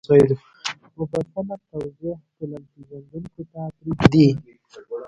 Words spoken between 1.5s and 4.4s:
توضیح ټولنپېژندونکو ته پرېږدي